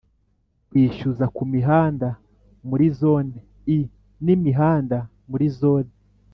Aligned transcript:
Kwishyuza 0.69 1.25
ku 1.35 1.43
mihanda 1.53 2.09
muri 2.69 2.85
zone 2.99 3.35
i 3.77 3.79
n 4.25 4.27
imihanda 4.35 4.97
muri 5.31 5.47
zone 5.59 5.91